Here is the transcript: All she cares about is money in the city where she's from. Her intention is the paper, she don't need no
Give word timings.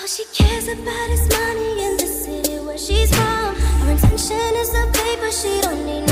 All 0.00 0.06
she 0.06 0.24
cares 0.32 0.66
about 0.66 1.10
is 1.10 1.28
money 1.28 1.84
in 1.84 1.96
the 1.98 2.06
city 2.06 2.58
where 2.64 2.78
she's 2.78 3.14
from. 3.14 3.54
Her 3.54 3.90
intention 3.90 4.56
is 4.56 4.70
the 4.72 4.88
paper, 4.94 5.30
she 5.30 5.60
don't 5.60 5.84
need 5.84 6.06
no 6.06 6.09